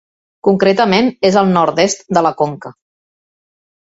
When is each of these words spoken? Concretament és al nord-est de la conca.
Concretament 0.47 1.11
és 1.29 1.37
al 1.43 1.53
nord-est 1.57 2.03
de 2.19 2.25
la 2.29 2.33
conca. 2.43 2.73